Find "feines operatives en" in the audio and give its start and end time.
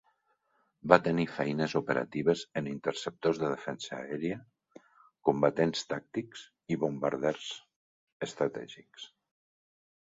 1.33-2.71